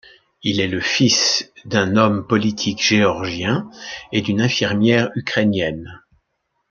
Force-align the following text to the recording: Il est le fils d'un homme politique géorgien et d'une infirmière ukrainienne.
Il 0.41 0.59
est 0.61 0.67
le 0.67 0.79
fils 0.81 1.51
d'un 1.63 1.95
homme 1.95 2.25
politique 2.25 2.81
géorgien 2.83 3.69
et 4.11 4.23
d'une 4.23 4.41
infirmière 4.41 5.11
ukrainienne. 5.15 6.01